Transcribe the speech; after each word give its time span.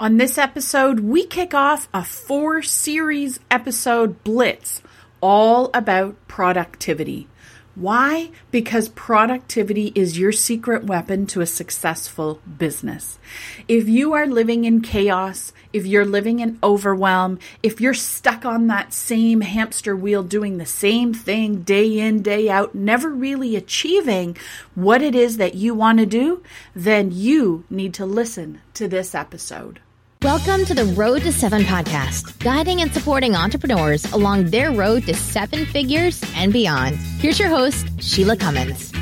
On 0.00 0.16
this 0.16 0.38
episode, 0.38 1.00
we 1.00 1.26
kick 1.26 1.54
off 1.54 1.88
a 1.92 2.04
four 2.04 2.62
series 2.62 3.40
episode 3.50 4.22
blitz 4.22 4.80
all 5.20 5.70
about 5.74 6.14
productivity. 6.28 7.26
Why? 7.74 8.30
Because 8.52 8.90
productivity 8.90 9.90
is 9.96 10.16
your 10.16 10.30
secret 10.30 10.84
weapon 10.84 11.26
to 11.26 11.40
a 11.40 11.46
successful 11.46 12.40
business. 12.58 13.18
If 13.66 13.88
you 13.88 14.12
are 14.12 14.28
living 14.28 14.64
in 14.64 14.82
chaos, 14.82 15.52
if 15.72 15.84
you're 15.84 16.04
living 16.04 16.38
in 16.38 16.60
overwhelm, 16.62 17.40
if 17.64 17.80
you're 17.80 17.92
stuck 17.92 18.44
on 18.44 18.68
that 18.68 18.92
same 18.92 19.40
hamster 19.40 19.96
wheel 19.96 20.22
doing 20.22 20.58
the 20.58 20.66
same 20.66 21.12
thing 21.12 21.62
day 21.62 21.98
in, 21.98 22.22
day 22.22 22.48
out, 22.48 22.72
never 22.72 23.08
really 23.08 23.56
achieving 23.56 24.36
what 24.76 25.02
it 25.02 25.16
is 25.16 25.38
that 25.38 25.56
you 25.56 25.74
want 25.74 25.98
to 25.98 26.06
do, 26.06 26.40
then 26.72 27.10
you 27.10 27.64
need 27.68 27.94
to 27.94 28.06
listen 28.06 28.60
to 28.74 28.86
this 28.86 29.12
episode. 29.12 29.80
Welcome 30.22 30.64
to 30.64 30.74
the 30.74 30.84
Road 30.96 31.22
to 31.22 31.32
Seven 31.32 31.62
podcast, 31.62 32.40
guiding 32.40 32.80
and 32.80 32.92
supporting 32.92 33.36
entrepreneurs 33.36 34.04
along 34.12 34.46
their 34.46 34.72
road 34.72 35.04
to 35.04 35.14
seven 35.14 35.64
figures 35.66 36.20
and 36.34 36.52
beyond. 36.52 36.96
Here's 36.96 37.38
your 37.38 37.50
host, 37.50 37.86
Sheila 38.02 38.36
Cummins. 38.36 38.92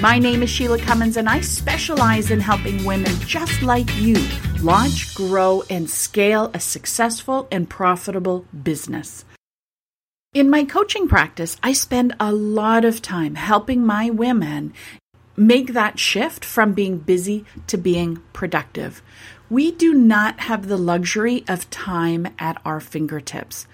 My 0.00 0.18
name 0.18 0.42
is 0.42 0.50
Sheila 0.50 0.80
Cummins, 0.80 1.16
and 1.16 1.28
I 1.28 1.40
specialize 1.40 2.32
in 2.32 2.40
helping 2.40 2.84
women 2.84 3.12
just 3.20 3.62
like 3.62 3.88
you 3.98 4.16
launch, 4.60 5.14
grow, 5.14 5.62
and 5.70 5.88
scale 5.88 6.50
a 6.52 6.58
successful 6.58 7.46
and 7.52 7.70
profitable 7.70 8.44
business. 8.64 9.24
In 10.34 10.50
my 10.50 10.64
coaching 10.64 11.06
practice, 11.06 11.56
I 11.62 11.74
spend 11.74 12.16
a 12.18 12.32
lot 12.32 12.84
of 12.84 13.00
time 13.02 13.36
helping 13.36 13.86
my 13.86 14.10
women 14.10 14.74
make 15.38 15.72
that 15.72 15.98
shift 15.98 16.44
from 16.44 16.72
being 16.72 16.98
busy 16.98 17.44
to 17.68 17.78
being 17.78 18.20
productive. 18.32 19.02
We 19.48 19.70
do 19.70 19.94
not 19.94 20.40
have 20.40 20.66
the 20.66 20.76
luxury 20.76 21.44
of 21.48 21.70
time 21.70 22.28
at 22.38 22.60
our 22.64 22.80
fingertips. 22.80 23.66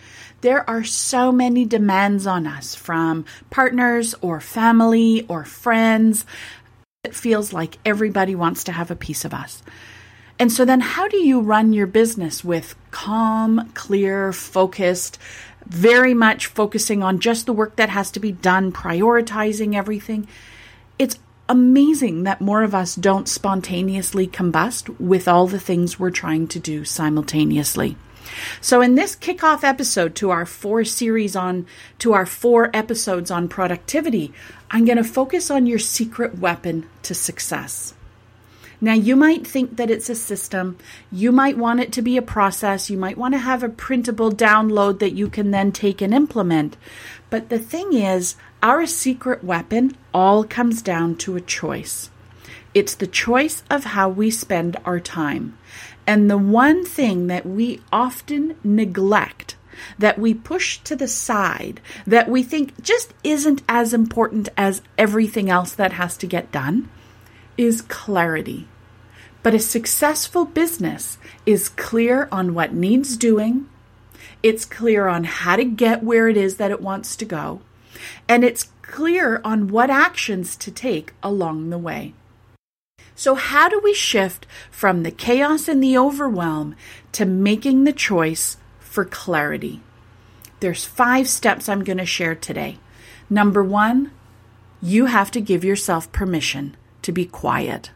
There 0.42 0.68
are 0.68 0.84
so 0.84 1.32
many 1.32 1.64
demands 1.64 2.26
on 2.26 2.46
us 2.46 2.74
from 2.74 3.24
partners 3.50 4.14
or 4.20 4.40
family 4.40 5.26
or 5.26 5.44
friends. 5.44 6.26
It 7.02 7.14
feels 7.14 7.52
like 7.52 7.78
everybody 7.84 8.34
wants 8.34 8.64
to 8.64 8.72
have 8.72 8.90
a 8.90 8.96
piece 8.96 9.24
of 9.24 9.34
us. 9.34 9.62
And 10.38 10.52
so 10.52 10.64
then, 10.64 10.80
how 10.80 11.08
do 11.08 11.16
you 11.16 11.40
run 11.40 11.72
your 11.72 11.86
business 11.86 12.44
with 12.44 12.74
calm, 12.90 13.70
clear, 13.74 14.32
focused, 14.32 15.18
very 15.64 16.12
much 16.12 16.46
focusing 16.46 17.02
on 17.02 17.20
just 17.20 17.46
the 17.46 17.52
work 17.52 17.76
that 17.76 17.88
has 17.88 18.10
to 18.12 18.20
be 18.20 18.32
done, 18.32 18.70
prioritizing 18.70 19.74
everything? 19.74 20.28
Amazing 21.48 22.22
that 22.22 22.40
more 22.40 22.62
of 22.62 22.74
us 22.74 22.94
don't 22.94 23.28
spontaneously 23.28 24.26
combust 24.26 24.98
with 24.98 25.28
all 25.28 25.46
the 25.46 25.60
things 25.60 25.98
we're 25.98 26.10
trying 26.10 26.48
to 26.48 26.58
do 26.58 26.84
simultaneously. 26.84 27.96
So 28.62 28.80
in 28.80 28.94
this 28.94 29.14
kickoff 29.14 29.62
episode 29.62 30.14
to 30.16 30.30
our 30.30 30.46
four 30.46 30.84
series 30.84 31.36
on 31.36 31.66
to 31.98 32.14
our 32.14 32.24
four 32.24 32.70
episodes 32.74 33.30
on 33.30 33.48
productivity, 33.48 34.32
I'm 34.70 34.86
going 34.86 34.96
to 34.96 35.04
focus 35.04 35.50
on 35.50 35.66
your 35.66 35.78
secret 35.78 36.38
weapon 36.38 36.88
to 37.02 37.14
success. 37.14 37.92
Now, 38.84 38.92
you 38.92 39.16
might 39.16 39.46
think 39.46 39.78
that 39.78 39.90
it's 39.90 40.10
a 40.10 40.14
system. 40.14 40.76
You 41.10 41.32
might 41.32 41.56
want 41.56 41.80
it 41.80 41.90
to 41.92 42.02
be 42.02 42.18
a 42.18 42.22
process. 42.22 42.90
You 42.90 42.98
might 42.98 43.16
want 43.16 43.32
to 43.32 43.38
have 43.38 43.62
a 43.62 43.70
printable 43.70 44.30
download 44.30 44.98
that 44.98 45.14
you 45.14 45.30
can 45.30 45.52
then 45.52 45.72
take 45.72 46.02
and 46.02 46.12
implement. 46.12 46.76
But 47.30 47.48
the 47.48 47.58
thing 47.58 47.94
is, 47.94 48.36
our 48.62 48.84
secret 48.84 49.42
weapon 49.42 49.96
all 50.12 50.44
comes 50.44 50.82
down 50.82 51.16
to 51.16 51.34
a 51.34 51.40
choice. 51.40 52.10
It's 52.74 52.94
the 52.94 53.06
choice 53.06 53.62
of 53.70 53.84
how 53.84 54.10
we 54.10 54.30
spend 54.30 54.76
our 54.84 55.00
time. 55.00 55.56
And 56.06 56.30
the 56.30 56.36
one 56.36 56.84
thing 56.84 57.28
that 57.28 57.46
we 57.46 57.80
often 57.90 58.54
neglect, 58.62 59.56
that 59.98 60.18
we 60.18 60.34
push 60.34 60.76
to 60.80 60.94
the 60.94 61.08
side, 61.08 61.80
that 62.06 62.28
we 62.28 62.42
think 62.42 62.82
just 62.82 63.14
isn't 63.24 63.62
as 63.66 63.94
important 63.94 64.50
as 64.58 64.82
everything 64.98 65.48
else 65.48 65.72
that 65.72 65.94
has 65.94 66.18
to 66.18 66.26
get 66.26 66.52
done, 66.52 66.90
is 67.56 67.80
clarity. 67.80 68.68
But 69.44 69.54
a 69.54 69.60
successful 69.60 70.44
business 70.44 71.18
is 71.46 71.68
clear 71.68 72.28
on 72.32 72.52
what 72.54 72.74
needs 72.74 73.16
doing, 73.16 73.68
it's 74.42 74.64
clear 74.64 75.06
on 75.06 75.22
how 75.22 75.54
to 75.54 75.64
get 75.64 76.02
where 76.02 76.28
it 76.28 76.36
is 76.36 76.56
that 76.56 76.72
it 76.72 76.80
wants 76.82 77.14
to 77.14 77.24
go 77.24 77.60
and 78.28 78.44
it's 78.44 78.68
clear 78.82 79.40
on 79.44 79.68
what 79.68 79.90
actions 79.90 80.56
to 80.56 80.70
take 80.70 81.12
along 81.22 81.70
the 81.70 81.78
way. 81.78 82.14
So, 83.14 83.34
how 83.34 83.68
do 83.68 83.80
we 83.82 83.94
shift 83.94 84.46
from 84.70 85.02
the 85.02 85.10
chaos 85.10 85.68
and 85.68 85.82
the 85.82 85.96
overwhelm 85.96 86.74
to 87.12 87.24
making 87.24 87.84
the 87.84 87.92
choice 87.92 88.56
for 88.80 89.04
clarity? 89.04 89.80
There's 90.60 90.84
five 90.84 91.28
steps 91.28 91.68
I'm 91.68 91.84
going 91.84 91.98
to 91.98 92.06
share 92.06 92.34
today. 92.34 92.78
Number 93.30 93.62
one, 93.62 94.10
you 94.82 95.06
have 95.06 95.30
to 95.32 95.40
give 95.40 95.64
yourself 95.64 96.10
permission 96.12 96.76
to 97.02 97.12
be 97.12 97.24
quiet. 97.24 97.90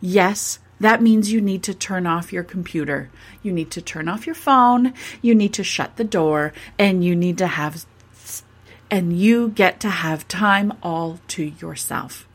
Yes, 0.00 0.58
that 0.80 1.02
means 1.02 1.32
you 1.32 1.40
need 1.40 1.62
to 1.64 1.74
turn 1.74 2.06
off 2.06 2.32
your 2.32 2.44
computer. 2.44 3.10
You 3.42 3.52
need 3.52 3.70
to 3.72 3.82
turn 3.82 4.08
off 4.08 4.26
your 4.26 4.34
phone. 4.34 4.94
You 5.20 5.34
need 5.34 5.52
to 5.54 5.64
shut 5.64 5.96
the 5.96 6.04
door 6.04 6.52
and 6.78 7.04
you 7.04 7.16
need 7.16 7.38
to 7.38 7.46
have 7.46 7.84
and 8.90 9.18
you 9.18 9.48
get 9.50 9.80
to 9.80 9.90
have 9.90 10.28
time 10.28 10.72
all 10.82 11.20
to 11.28 11.44
yourself. 11.44 12.26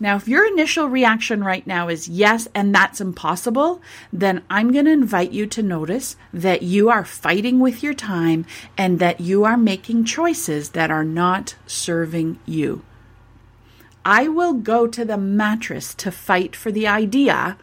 Now, 0.00 0.16
if 0.16 0.26
your 0.26 0.44
initial 0.44 0.88
reaction 0.88 1.44
right 1.44 1.64
now 1.64 1.88
is 1.88 2.08
yes, 2.08 2.48
and 2.52 2.74
that's 2.74 3.00
impossible, 3.00 3.80
then 4.12 4.42
I'm 4.50 4.72
going 4.72 4.86
to 4.86 4.90
invite 4.90 5.30
you 5.30 5.46
to 5.46 5.62
notice 5.62 6.16
that 6.32 6.62
you 6.62 6.90
are 6.90 7.04
fighting 7.04 7.60
with 7.60 7.82
your 7.82 7.94
time 7.94 8.44
and 8.76 8.98
that 8.98 9.20
you 9.20 9.44
are 9.44 9.56
making 9.56 10.04
choices 10.04 10.70
that 10.70 10.90
are 10.90 11.04
not 11.04 11.54
serving 11.66 12.40
you. 12.44 12.82
I 14.04 14.28
will 14.28 14.52
go 14.54 14.86
to 14.86 15.04
the 15.04 15.16
mattress 15.16 15.94
to 15.94 16.10
fight 16.10 16.54
for 16.54 16.70
the 16.70 16.86
idea 16.86 17.56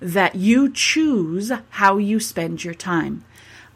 that 0.00 0.34
you 0.34 0.70
choose 0.70 1.50
how 1.70 1.96
you 1.96 2.20
spend 2.20 2.64
your 2.64 2.74
time. 2.74 3.24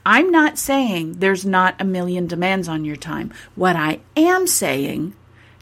I'm 0.05 0.31
not 0.31 0.59
saying 0.59 1.15
there's 1.15 1.47
not 1.47 1.81
a 1.81 1.85
million 1.85 2.27
demands 2.27 2.69
on 2.69 2.85
your 2.85 2.97
time. 2.97 3.33
What 3.55 3.77
I 3.77 4.01
am 4.17 4.47
saying 4.47 5.15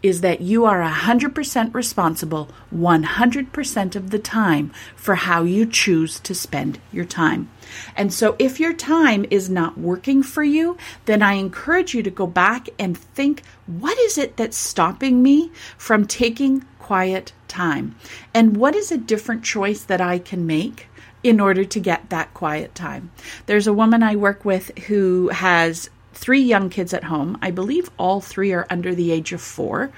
is 0.03 0.21
that 0.21 0.41
you 0.41 0.65
are 0.65 0.83
100% 0.83 1.75
responsible 1.75 2.49
100% 2.75 3.97
of 3.97 4.11
the 4.11 4.19
time 4.19 4.71
for 4.95 5.17
how 5.17 5.43
you 5.43 5.67
choose 5.67 6.21
to 6.21 6.35
spend 6.35 6.79
your 6.93 7.05
time. 7.05 7.51
And 7.97 8.13
so, 8.13 8.37
if 8.39 8.61
your 8.61 8.73
time 8.73 9.27
is 9.31 9.51
not 9.51 9.77
working 9.77 10.23
for 10.23 10.43
you, 10.43 10.79
then 11.05 11.23
I 11.23 11.35
encourage 11.35 11.95
you 11.95 12.03
to 12.03 12.11
go 12.11 12.27
back 12.27 12.69
and 12.79 12.97
think 12.97 13.43
what 13.67 13.99
is 13.99 14.17
it 14.17 14.37
that's 14.37 14.57
stopping 14.57 15.23
me 15.23 15.51
from 15.77 16.07
taking 16.07 16.65
quiet 16.79 17.33
time? 17.47 17.97
And 18.33 18.57
what 18.57 18.75
is 18.75 18.91
a 18.91 18.97
different 18.97 19.45
choice 19.45 19.83
that 19.85 20.01
I 20.01 20.19
can 20.19 20.47
make? 20.47 20.89
in 21.25 21.41
order 21.41 21.65
to 21.65 21.81
get 21.81 22.11
that 22.11 22.33
quiet 22.33 22.75
time. 22.77 23.11
There's 23.47 23.67
a 23.67 23.73
woman 23.73 24.05
I 24.05 24.15
work 24.15 24.45
with 24.45 24.77
who 24.87 25.29
has 25.31 25.91
three 26.19 26.41
young 26.41 26.69
kids 26.69 26.93
at 26.93 27.05
home. 27.05 27.39
I 27.41 27.53
believe 27.53 27.91
all 27.97 28.21
three 28.21 28.53
are 28.53 28.67
under 28.69 28.93
the 28.95 29.13
age 29.13 29.33
of 29.33 29.41
four. 29.41 29.91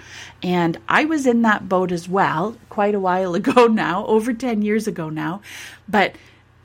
And 0.42 0.78
I 0.86 1.06
was 1.06 1.26
in 1.26 1.42
that 1.42 1.68
boat 1.68 1.90
as 1.90 2.08
well 2.08 2.56
quite 2.68 2.94
a 2.94 3.00
while 3.00 3.34
ago 3.40 3.66
now, 3.66 4.06
over 4.06 4.32
10 4.34 4.62
years 4.62 4.86
ago 4.86 5.08
now. 5.08 5.40
But 5.88 6.14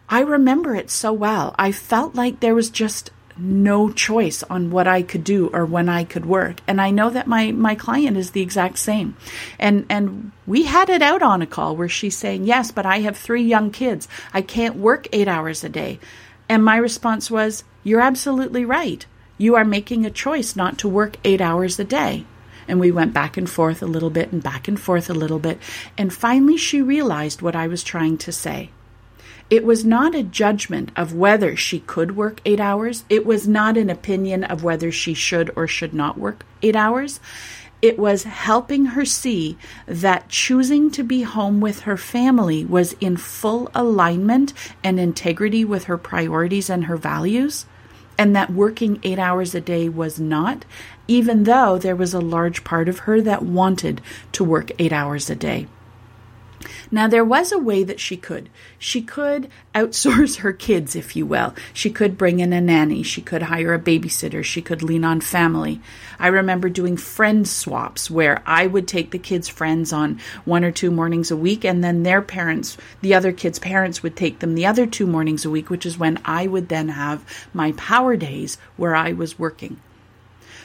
I 0.09 0.19
remember 0.19 0.75
it 0.75 0.91
so 0.91 1.13
well. 1.13 1.55
I 1.57 1.71
felt 1.71 2.15
like 2.15 2.39
there 2.39 2.53
was 2.53 2.69
just 2.69 3.11
no 3.37 3.91
choice 3.91 4.43
on 4.43 4.71
what 4.71 4.87
I 4.87 5.01
could 5.01 5.23
do 5.23 5.49
or 5.53 5.65
when 5.65 5.89
I 5.89 6.03
could 6.03 6.25
work. 6.25 6.57
And 6.67 6.79
I 6.79 6.91
know 6.91 7.09
that 7.09 7.27
my 7.27 7.51
my 7.51 7.75
client 7.75 8.15
is 8.17 8.31
the 8.31 8.41
exact 8.41 8.77
same. 8.77 9.17
And 9.59 9.85
and 9.89 10.31
we 10.45 10.63
had 10.63 10.89
it 10.89 11.01
out 11.01 11.21
on 11.21 11.41
a 11.41 11.47
call 11.47 11.75
where 11.75 11.89
she's 11.89 12.17
saying, 12.17 12.45
"Yes, 12.45 12.71
but 12.71 12.85
I 12.85 12.99
have 12.99 13.17
3 13.17 13.41
young 13.41 13.71
kids. 13.71 14.07
I 14.33 14.41
can't 14.41 14.77
work 14.77 15.07
8 15.11 15.27
hours 15.27 15.63
a 15.63 15.69
day." 15.69 15.99
And 16.47 16.63
my 16.63 16.77
response 16.77 17.29
was, 17.31 17.63
"You're 17.83 18.01
absolutely 18.01 18.63
right. 18.63 19.05
You 19.37 19.55
are 19.55 19.65
making 19.65 20.05
a 20.05 20.11
choice 20.11 20.55
not 20.55 20.77
to 20.79 20.87
work 20.87 21.17
8 21.23 21.41
hours 21.41 21.79
a 21.79 21.83
day." 21.83 22.25
And 22.67 22.79
we 22.79 22.91
went 22.91 23.13
back 23.13 23.37
and 23.37 23.49
forth 23.49 23.81
a 23.83 23.87
little 23.87 24.09
bit 24.09 24.31
and 24.31 24.41
back 24.41 24.67
and 24.67 24.79
forth 24.79 25.09
a 25.09 25.13
little 25.13 25.39
bit. 25.39 25.59
And 25.97 26.11
finally 26.11 26.57
she 26.57 26.81
realized 26.81 27.41
what 27.41 27.55
I 27.55 27.67
was 27.67 27.83
trying 27.83 28.17
to 28.19 28.31
say. 28.31 28.69
It 29.49 29.63
was 29.63 29.85
not 29.85 30.15
a 30.15 30.23
judgment 30.23 30.89
of 30.95 31.13
whether 31.13 31.55
she 31.55 31.79
could 31.79 32.15
work 32.15 32.41
eight 32.45 32.59
hours. 32.59 33.03
It 33.09 33.25
was 33.25 33.47
not 33.47 33.77
an 33.77 33.91
opinion 33.91 34.43
of 34.43 34.63
whether 34.63 34.91
she 34.91 35.13
should 35.13 35.51
or 35.55 35.67
should 35.67 35.93
not 35.93 36.17
work 36.17 36.43
eight 36.63 36.75
hours. 36.75 37.19
It 37.81 37.99
was 37.99 38.23
helping 38.23 38.85
her 38.85 39.05
see 39.05 39.57
that 39.85 40.29
choosing 40.29 40.89
to 40.91 41.03
be 41.03 41.21
home 41.21 41.61
with 41.61 41.81
her 41.81 41.97
family 41.97 42.65
was 42.65 42.93
in 42.93 43.17
full 43.17 43.69
alignment 43.75 44.53
and 44.83 44.99
integrity 44.99 45.63
with 45.63 45.83
her 45.83 45.97
priorities 45.97 46.67
and 46.67 46.85
her 46.85 46.97
values, 46.97 47.67
and 48.17 48.35
that 48.35 48.51
working 48.51 48.99
eight 49.03 49.19
hours 49.19 49.53
a 49.55 49.61
day 49.61 49.89
was 49.89 50.19
not, 50.19 50.65
even 51.07 51.43
though 51.43 51.77
there 51.77 51.95
was 51.95 52.13
a 52.13 52.19
large 52.19 52.63
part 52.63 52.89
of 52.89 52.99
her 52.99 53.21
that 53.21 53.43
wanted 53.43 54.01
to 54.31 54.43
work 54.43 54.71
eight 54.79 54.93
hours 54.93 55.29
a 55.29 55.35
day. 55.35 55.67
Now, 56.91 57.07
there 57.07 57.25
was 57.25 57.51
a 57.51 57.59
way 57.59 57.83
that 57.83 57.99
she 57.99 58.17
could. 58.17 58.49
She 58.77 59.01
could 59.01 59.49
outsource 59.73 60.37
her 60.37 60.53
kids, 60.53 60.95
if 60.95 61.15
you 61.15 61.25
will. 61.25 61.53
She 61.73 61.89
could 61.89 62.17
bring 62.17 62.39
in 62.39 62.53
a 62.53 62.61
nanny. 62.61 63.03
She 63.03 63.21
could 63.21 63.43
hire 63.43 63.73
a 63.73 63.79
babysitter. 63.79 64.43
She 64.43 64.61
could 64.61 64.83
lean 64.83 65.03
on 65.03 65.21
family. 65.21 65.81
I 66.19 66.27
remember 66.27 66.69
doing 66.69 66.97
friend 66.97 67.47
swaps 67.47 68.09
where 68.09 68.41
I 68.45 68.67
would 68.67 68.87
take 68.87 69.11
the 69.11 69.19
kids' 69.19 69.49
friends 69.49 69.91
on 69.91 70.19
one 70.45 70.63
or 70.63 70.71
two 70.71 70.91
mornings 70.91 71.31
a 71.31 71.37
week, 71.37 71.65
and 71.65 71.83
then 71.83 72.03
their 72.03 72.21
parents, 72.21 72.77
the 73.01 73.13
other 73.13 73.31
kids' 73.31 73.59
parents, 73.59 74.01
would 74.03 74.15
take 74.15 74.39
them 74.39 74.55
the 74.55 74.65
other 74.65 74.85
two 74.85 75.07
mornings 75.07 75.45
a 75.45 75.49
week, 75.49 75.69
which 75.69 75.85
is 75.85 75.97
when 75.97 76.19
I 76.25 76.47
would 76.47 76.69
then 76.69 76.89
have 76.89 77.47
my 77.53 77.73
power 77.73 78.15
days 78.15 78.57
where 78.77 78.95
I 78.95 79.11
was 79.11 79.39
working. 79.39 79.79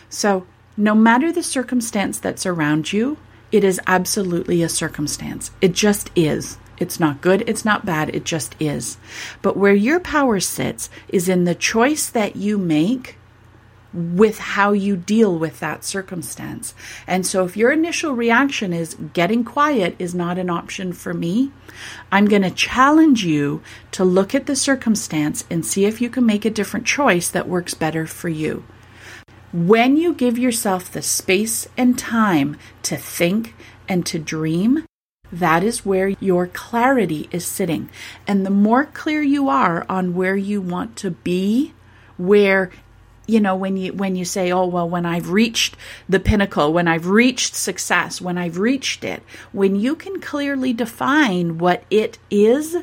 So, 0.09 0.47
no 0.77 0.95
matter 0.95 1.31
the 1.33 1.43
circumstance 1.43 2.19
that's 2.19 2.47
around 2.47 2.93
you, 2.93 3.19
it 3.53 3.65
is 3.65 3.81
absolutely 3.87 4.63
a 4.63 4.69
circumstance. 4.69 5.51
It 5.61 5.73
just 5.73 6.11
is. 6.15 6.59
It's 6.79 6.99
not 6.99 7.21
good, 7.21 7.47
it's 7.47 7.65
not 7.65 7.85
bad, 7.85 8.15
it 8.15 8.25
just 8.25 8.57
is. 8.59 8.97
But 9.43 9.57
where 9.57 9.75
your 9.75 10.01
power 10.01 10.41
sits 10.41 10.89
is 11.09 11.29
in 11.29 11.45
the 11.45 11.55
choice 11.55 12.09
that 12.09 12.37
you 12.37 12.57
make 12.57 13.17
with 13.93 14.39
how 14.39 14.73
you 14.73 14.97
deal 14.97 15.37
with 15.37 15.61
that 15.61 15.85
circumstance. 15.85 16.75
And 17.07 17.27
so 17.27 17.45
if 17.45 17.57
your 17.57 17.73
initial 17.73 18.15
reaction 18.15 18.73
is 18.73 18.97
getting 19.13 19.45
quiet 19.45 19.97
is 19.99 20.15
not 20.15 20.39
an 20.39 20.49
option 20.49 20.93
for 20.93 21.13
me, 21.13 21.51
I'm 22.11 22.27
going 22.27 22.43
to 22.43 22.51
challenge 22.51 23.25
you 23.25 23.63
to 23.93 24.05
look 24.05 24.35
at 24.35 24.47
the 24.47 24.57
circumstance 24.57 25.45
and 25.51 25.67
see 25.67 25.85
if 25.85 26.01
you 26.01 26.09
can 26.09 26.25
make 26.25 26.45
a 26.45 26.51
different 26.51 26.87
choice 26.87 27.29
that 27.31 27.49
works 27.49 27.75
better 27.75 28.07
for 28.07 28.29
you. 28.29 28.65
When 29.53 29.97
you 29.97 30.15
give 30.15 30.39
yourself 30.39 30.93
the 30.93 31.03
space 31.03 31.67
and 31.77 31.99
time 31.99 32.57
to 32.83 32.97
think 32.97 33.55
and 33.89 34.07
to 34.07 34.17
dream, 34.17 34.85
that 35.33 35.65
is 35.65 35.85
where 35.85 36.09
your 36.21 36.47
clarity 36.47 37.29
is 37.33 37.47
sitting. 37.47 37.91
And 38.29 38.47
the 38.47 38.51
more 38.51 38.85
clear 38.85 39.23
you 39.23 39.49
are 39.49 39.85
on 39.89 40.15
where 40.15 40.37
you 40.37 40.61
want 40.61 40.95
to 40.99 41.11
be, 41.11 41.75
where 42.17 42.71
you 43.27 43.41
know 43.41 43.57
when 43.57 43.77
you 43.77 43.93
when 43.93 44.15
you 44.15 44.25
say 44.25 44.51
oh 44.51 44.67
well 44.67 44.89
when 44.89 45.07
i've 45.07 45.31
reached 45.31 45.77
the 46.09 46.19
pinnacle 46.19 46.73
when 46.73 46.89
i've 46.89 47.07
reached 47.07 47.55
success 47.55 48.21
when 48.21 48.37
i've 48.37 48.59
reached 48.59 49.05
it 49.05 49.23
when 49.53 49.77
you 49.77 49.95
can 49.95 50.21
clearly 50.21 50.73
define 50.73 51.57
what 51.57 51.85
it 51.91 52.19
is 52.29 52.77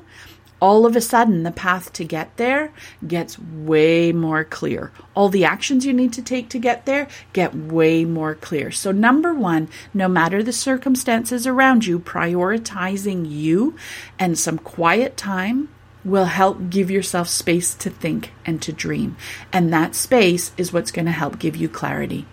all 0.60 0.86
of 0.86 0.96
a 0.96 1.02
sudden 1.02 1.44
the 1.44 1.52
path 1.52 1.94
to 1.94 2.04
get 2.04 2.36
there 2.38 2.72
gets 3.08 3.38
way 3.40 4.12
more 4.12 4.44
clear. 4.44 4.92
All 5.16 5.30
the 5.30 5.46
actions 5.46 5.86
you 5.86 5.94
need 5.94 6.14
to 6.14 6.22
take 6.22 6.50
to 6.50 6.60
get 6.60 6.86
there 6.86 7.08
get 7.34 7.56
way 7.56 8.06
more 8.06 8.36
clear. 8.36 8.72
So, 8.72 8.92
number 8.92 9.34
one, 9.34 9.70
no 9.94 10.08
matter 10.08 10.42
the 10.42 10.54
circumstances 10.54 11.46
around 11.46 11.86
you, 11.86 12.00
prioritizing 12.00 13.30
you 13.30 13.76
and 14.18 14.38
some 14.38 14.58
quiet 14.58 15.18
time 15.18 15.70
will 16.04 16.26
help 16.26 16.70
give 16.70 16.90
yourself 16.90 17.28
space 17.28 17.74
to 17.76 17.90
think 17.90 18.32
and 18.46 18.62
to 18.62 18.72
dream. 18.72 19.18
And 19.52 19.74
that 19.74 19.94
space 19.94 20.52
is 20.58 20.72
what's 20.72 20.92
going 20.92 21.06
to 21.06 21.12
help 21.12 21.38
give 21.38 21.56
you 21.56 21.68
clarity. 21.68 22.26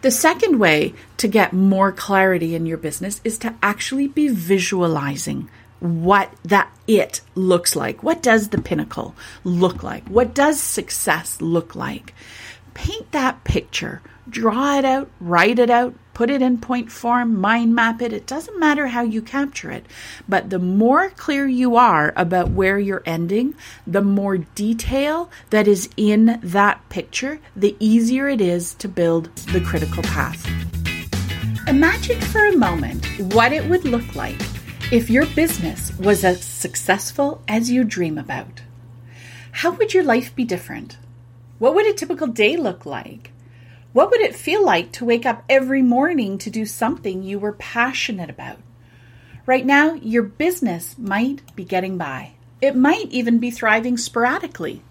The 0.00 0.10
second 0.10 0.58
way 0.58 0.94
to 1.18 1.28
get 1.28 1.52
more 1.52 1.92
clarity 1.92 2.56
in 2.56 2.66
your 2.66 2.78
business 2.78 3.20
is 3.22 3.38
to 3.38 3.54
actually 3.62 4.08
be 4.08 4.26
visualizing 4.26 5.48
what 5.82 6.32
that 6.44 6.72
it 6.86 7.20
looks 7.34 7.74
like. 7.74 8.02
What 8.02 8.22
does 8.22 8.48
the 8.48 8.60
pinnacle 8.60 9.14
look 9.42 9.82
like? 9.82 10.06
What 10.08 10.32
does 10.32 10.60
success 10.60 11.40
look 11.40 11.74
like? 11.74 12.14
Paint 12.72 13.10
that 13.10 13.42
picture, 13.44 14.00
draw 14.28 14.78
it 14.78 14.84
out, 14.84 15.10
write 15.20 15.58
it 15.58 15.70
out, 15.70 15.94
put 16.14 16.30
it 16.30 16.40
in 16.40 16.58
point 16.58 16.92
form, 16.92 17.38
mind 17.38 17.74
map 17.74 18.00
it. 18.00 18.12
It 18.12 18.26
doesn't 18.26 18.60
matter 18.60 18.86
how 18.86 19.02
you 19.02 19.20
capture 19.20 19.72
it. 19.72 19.84
But 20.28 20.50
the 20.50 20.60
more 20.60 21.10
clear 21.10 21.48
you 21.48 21.76
are 21.76 22.12
about 22.16 22.50
where 22.50 22.78
you're 22.78 23.02
ending, 23.04 23.54
the 23.84 24.02
more 24.02 24.38
detail 24.38 25.30
that 25.50 25.66
is 25.66 25.88
in 25.96 26.38
that 26.44 26.88
picture, 26.90 27.40
the 27.56 27.76
easier 27.80 28.28
it 28.28 28.40
is 28.40 28.74
to 28.74 28.88
build 28.88 29.34
the 29.36 29.60
critical 29.60 30.04
path. 30.04 30.46
Imagine 31.66 32.20
for 32.20 32.46
a 32.46 32.56
moment 32.56 33.04
what 33.34 33.52
it 33.52 33.68
would 33.68 33.84
look 33.84 34.14
like 34.14 34.40
if 34.92 35.08
your 35.08 35.24
business 35.24 35.90
was 35.98 36.22
as 36.22 36.44
successful 36.44 37.42
as 37.48 37.70
you 37.70 37.82
dream 37.82 38.18
about, 38.18 38.60
how 39.50 39.70
would 39.70 39.94
your 39.94 40.04
life 40.04 40.36
be 40.36 40.44
different? 40.44 40.98
What 41.58 41.74
would 41.74 41.86
a 41.86 41.94
typical 41.94 42.26
day 42.26 42.58
look 42.58 42.84
like? 42.84 43.32
What 43.94 44.10
would 44.10 44.20
it 44.20 44.36
feel 44.36 44.62
like 44.62 44.92
to 44.92 45.06
wake 45.06 45.24
up 45.24 45.44
every 45.48 45.80
morning 45.80 46.36
to 46.36 46.50
do 46.50 46.66
something 46.66 47.22
you 47.22 47.38
were 47.38 47.54
passionate 47.54 48.28
about? 48.28 48.58
Right 49.46 49.64
now, 49.64 49.94
your 49.94 50.24
business 50.24 50.98
might 50.98 51.56
be 51.56 51.64
getting 51.64 51.96
by. 51.96 52.32
It 52.60 52.76
might 52.76 53.08
even 53.10 53.38
be 53.38 53.50
thriving 53.50 53.96
sporadically. 53.96 54.82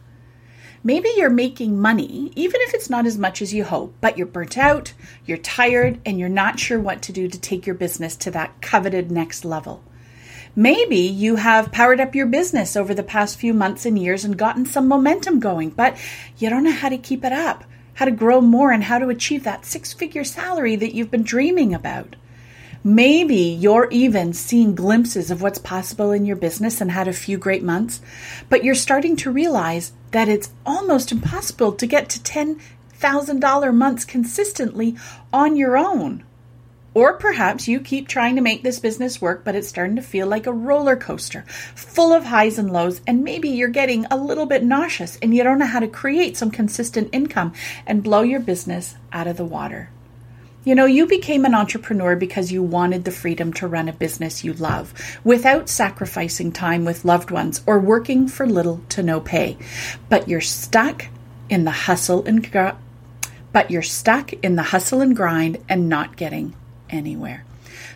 Maybe 0.84 1.10
you're 1.16 1.30
making 1.30 1.80
money, 1.80 2.32
even 2.36 2.60
if 2.62 2.74
it's 2.74 2.90
not 2.90 3.06
as 3.06 3.20
much 3.20 3.40
as 3.40 3.54
you 3.54 3.66
hope, 3.66 3.94
but 4.02 4.18
you're 4.18 4.26
burnt 4.26 4.58
out, 4.58 4.94
you're 5.28 5.38
tired, 5.38 6.00
and 6.08 6.20
you're 6.20 6.28
not 6.28 6.60
sure 6.60 6.80
what 6.80 7.04
to 7.04 7.14
do 7.14 7.28
to 7.28 7.40
take 7.40 7.68
your 7.68 7.76
business 7.76 8.16
to 8.16 8.32
that 8.32 8.64
coveted 8.64 9.12
next 9.12 9.46
level. 9.46 9.84
Maybe 10.56 10.98
you 10.98 11.38
have 11.38 11.72
powered 11.72 12.02
up 12.02 12.14
your 12.14 12.26
business 12.26 12.76
over 12.76 12.94
the 12.94 13.04
past 13.04 13.40
few 13.40 13.54
months 13.54 13.86
and 13.86 13.98
years 13.98 14.26
and 14.26 14.38
gotten 14.38 14.66
some 14.66 14.88
momentum 14.88 15.40
going, 15.40 15.70
but 15.70 15.98
you 16.38 16.50
don't 16.50 16.66
know 16.66 16.72
how 16.72 16.90
to 16.90 16.98
keep 16.98 17.24
it 17.24 17.32
up, 17.32 17.64
how 17.94 18.04
to 18.04 18.12
grow 18.12 18.42
more, 18.42 18.72
and 18.72 18.84
how 18.84 19.00
to 19.00 19.08
achieve 19.08 19.46
that 19.46 19.66
six 19.66 19.94
figure 19.94 20.26
salary 20.26 20.76
that 20.76 20.94
you've 20.94 21.10
been 21.10 21.24
dreaming 21.24 21.74
about. 21.74 22.18
Maybe 22.84 23.36
you're 23.36 23.88
even 23.92 24.34
seeing 24.34 24.76
glimpses 24.76 25.32
of 25.32 25.42
what's 25.42 25.60
possible 25.60 26.12
in 26.12 26.26
your 26.26 26.36
business 26.36 26.82
and 26.82 26.92
had 26.92 27.08
a 27.08 27.14
few 27.14 27.38
great 27.38 27.64
months, 27.64 28.02
but 28.50 28.64
you're 28.64 28.76
starting 28.76 29.16
to 29.18 29.32
realize 29.32 29.94
that 30.12 30.28
it's 30.28 30.52
almost 30.66 31.14
impossible 31.14 31.72
to 31.74 31.86
get 31.86 32.10
to 32.10 32.20
$10,000 32.20 33.74
months 33.74 34.04
consistently 34.04 34.98
on 35.32 35.56
your 35.56 35.78
own. 35.78 36.24
Or 36.94 37.14
perhaps 37.14 37.70
you 37.70 37.80
keep 37.80 38.10
trying 38.10 38.36
to 38.36 38.42
make 38.42 38.64
this 38.64 38.80
business 38.80 39.22
work, 39.22 39.46
but 39.46 39.56
it's 39.56 39.70
starting 39.70 39.96
to 39.96 40.02
feel 40.02 40.28
like 40.28 40.46
a 40.46 40.52
roller 40.52 40.98
coaster, 40.98 41.44
full 41.74 42.12
of 42.12 42.26
highs 42.26 42.60
and 42.60 42.72
lows, 42.72 43.00
and 43.08 43.24
maybe 43.24 43.48
you're 43.48 43.70
getting 43.70 44.06
a 44.06 44.18
little 44.18 44.46
bit 44.46 44.64
nauseous 44.64 45.18
and 45.22 45.34
you 45.34 45.42
don't 45.42 45.60
know 45.60 45.66
how 45.66 45.80
to 45.80 45.88
create 45.88 46.36
some 46.36 46.52
consistent 46.52 47.08
income 47.14 47.54
and 47.88 48.04
blow 48.04 48.24
your 48.24 48.42
business 48.42 48.96
out 49.14 49.28
of 49.28 49.38
the 49.38 49.46
water. 49.46 49.90
You 50.66 50.76
know, 50.76 50.86
you 50.86 51.08
became 51.08 51.46
an 51.46 51.56
entrepreneur 51.56 52.16
because 52.18 52.52
you 52.52 52.62
wanted 52.62 53.06
the 53.06 53.12
freedom 53.12 53.54
to 53.54 53.68
run 53.68 53.88
a 53.88 53.94
business 53.94 54.44
you 54.44 54.54
love 54.54 54.94
without 55.24 55.70
sacrificing 55.70 56.52
time 56.52 56.84
with 56.84 57.06
loved 57.06 57.32
ones 57.32 57.64
or 57.66 57.80
working 57.80 58.28
for 58.28 58.46
little 58.46 58.82
to 58.90 59.02
no 59.02 59.22
pay. 59.22 59.58
But 60.10 60.28
you're 60.28 60.42
stuck 60.42 61.08
in 61.50 61.64
the 61.64 61.72
hustle 61.72 62.26
and 62.26 62.48
but 63.54 63.72
you're 63.72 63.82
stuck 63.82 64.34
in 64.34 64.56
the 64.56 64.64
hustle 64.64 65.02
and 65.02 65.16
grind 65.16 65.58
and 65.68 65.90
not 65.90 66.16
getting 66.16 66.54
anywhere. 66.92 67.46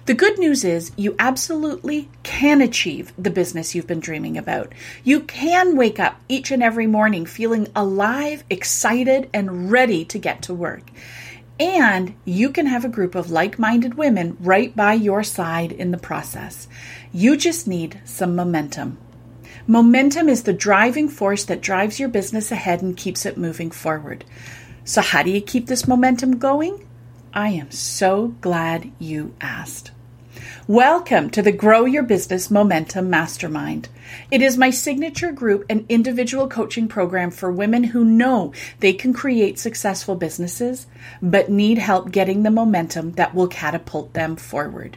The 0.05 0.13
good 0.13 0.37
news 0.37 0.63
is 0.63 0.91
you 0.95 1.15
absolutely 1.17 2.09
can 2.21 2.61
achieve 2.61 3.11
the 3.17 3.31
business 3.31 3.73
you've 3.73 3.87
been 3.87 3.99
dreaming 3.99 4.37
about. 4.37 4.73
You 5.03 5.21
can 5.21 5.75
wake 5.75 5.99
up 5.99 6.19
each 6.29 6.51
and 6.51 6.61
every 6.61 6.85
morning 6.85 7.25
feeling 7.25 7.67
alive, 7.75 8.43
excited, 8.49 9.29
and 9.33 9.71
ready 9.71 10.05
to 10.05 10.19
get 10.19 10.43
to 10.43 10.53
work. 10.53 10.83
And 11.59 12.15
you 12.25 12.51
can 12.51 12.67
have 12.67 12.85
a 12.85 12.89
group 12.89 13.15
of 13.15 13.31
like 13.31 13.57
minded 13.57 13.95
women 13.95 14.37
right 14.39 14.75
by 14.75 14.93
your 14.93 15.23
side 15.23 15.71
in 15.71 15.91
the 15.91 15.97
process. 15.97 16.67
You 17.11 17.37
just 17.37 17.67
need 17.67 18.01
some 18.03 18.35
momentum. 18.35 18.97
Momentum 19.65 20.29
is 20.29 20.43
the 20.43 20.53
driving 20.53 21.09
force 21.09 21.45
that 21.45 21.61
drives 21.61 21.99
your 21.99 22.09
business 22.09 22.51
ahead 22.51 22.83
and 22.83 22.95
keeps 22.95 23.25
it 23.25 23.37
moving 23.37 23.71
forward. 23.71 24.23
So, 24.83 25.01
how 25.01 25.23
do 25.23 25.31
you 25.31 25.41
keep 25.41 25.65
this 25.65 25.87
momentum 25.87 26.37
going? 26.37 26.85
I 27.35 27.49
am 27.49 27.69
so 27.69 28.29
glad 28.39 28.93
you 28.97 29.33
asked. 29.41 29.91
Welcome 30.67 31.29
to 31.31 31.41
the 31.41 31.51
Grow 31.51 31.83
Your 31.83 32.03
Business 32.03 32.49
Momentum 32.49 33.09
Mastermind. 33.09 33.89
It 34.31 34.41
is 34.41 34.57
my 34.57 34.69
signature 34.69 35.33
group 35.33 35.65
and 35.69 35.85
individual 35.89 36.47
coaching 36.47 36.87
program 36.87 37.31
for 37.31 37.51
women 37.51 37.83
who 37.83 38.05
know 38.05 38.53
they 38.79 38.93
can 38.93 39.11
create 39.11 39.59
successful 39.59 40.15
businesses, 40.15 40.87
but 41.21 41.49
need 41.49 41.77
help 41.77 42.09
getting 42.09 42.43
the 42.43 42.51
momentum 42.51 43.11
that 43.13 43.35
will 43.35 43.49
catapult 43.49 44.13
them 44.13 44.37
forward. 44.37 44.95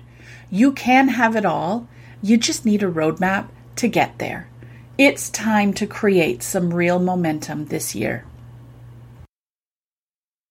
You 0.48 0.70
can 0.70 1.08
have 1.08 1.34
it 1.34 1.44
all, 1.44 1.88
you 2.22 2.36
just 2.36 2.64
need 2.64 2.84
a 2.84 2.88
roadmap 2.88 3.48
to 3.74 3.88
get 3.88 4.20
there. 4.20 4.48
It's 4.96 5.28
time 5.28 5.74
to 5.74 5.88
create 5.88 6.44
some 6.44 6.72
real 6.72 7.00
momentum 7.00 7.64
this 7.64 7.96
year. 7.96 8.24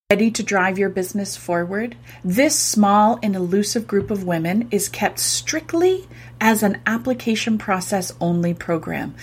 Ready 0.09 0.31
to 0.31 0.41
drive 0.41 0.79
your 0.79 0.87
business 0.87 1.35
forward? 1.35 1.97
This 2.23 2.57
small 2.57 3.19
and 3.21 3.35
elusive 3.35 3.85
group 3.87 4.09
of 4.09 4.23
women 4.23 4.69
is 4.71 4.87
kept 4.87 5.19
strictly 5.19 6.07
as 6.39 6.63
an 6.63 6.79
application 6.85 7.57
process 7.57 8.13
only 8.21 8.53
program. 8.53 9.15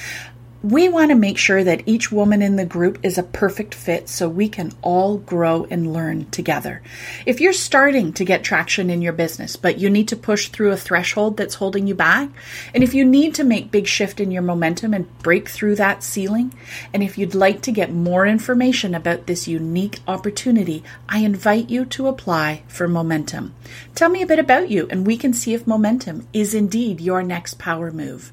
We 0.64 0.88
want 0.88 1.10
to 1.10 1.14
make 1.14 1.36
sure 1.36 1.62
that 1.62 1.82
each 1.84 2.10
woman 2.10 2.40
in 2.40 2.56
the 2.56 2.64
group 2.64 2.98
is 3.02 3.18
a 3.18 3.22
perfect 3.22 3.74
fit 3.74 4.08
so 4.08 4.26
we 4.26 4.48
can 4.48 4.72
all 4.80 5.18
grow 5.18 5.66
and 5.68 5.92
learn 5.92 6.24
together. 6.30 6.80
If 7.26 7.38
you're 7.38 7.52
starting 7.52 8.14
to 8.14 8.24
get 8.24 8.42
traction 8.42 8.88
in 8.88 9.02
your 9.02 9.12
business, 9.12 9.56
but 9.56 9.76
you 9.76 9.90
need 9.90 10.08
to 10.08 10.16
push 10.16 10.48
through 10.48 10.72
a 10.72 10.76
threshold 10.78 11.36
that's 11.36 11.56
holding 11.56 11.86
you 11.86 11.94
back, 11.94 12.30
and 12.72 12.82
if 12.82 12.94
you 12.94 13.04
need 13.04 13.34
to 13.34 13.44
make 13.44 13.70
big 13.70 13.86
shift 13.86 14.20
in 14.20 14.30
your 14.30 14.40
momentum 14.40 14.94
and 14.94 15.18
break 15.18 15.50
through 15.50 15.74
that 15.74 16.02
ceiling, 16.02 16.54
and 16.94 17.02
if 17.02 17.18
you'd 17.18 17.34
like 17.34 17.60
to 17.60 17.70
get 17.70 17.92
more 17.92 18.26
information 18.26 18.94
about 18.94 19.26
this 19.26 19.46
unique 19.46 20.00
opportunity, 20.08 20.82
I 21.10 21.18
invite 21.18 21.68
you 21.68 21.84
to 21.84 22.06
apply 22.06 22.62
for 22.68 22.88
momentum. 22.88 23.54
Tell 23.94 24.08
me 24.08 24.22
a 24.22 24.26
bit 24.26 24.38
about 24.38 24.70
you 24.70 24.88
and 24.88 25.06
we 25.06 25.18
can 25.18 25.34
see 25.34 25.52
if 25.52 25.66
momentum 25.66 26.26
is 26.32 26.54
indeed 26.54 27.02
your 27.02 27.22
next 27.22 27.58
power 27.58 27.90
move. 27.90 28.32